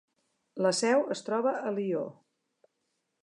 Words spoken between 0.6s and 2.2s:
La seu es troba a Lió.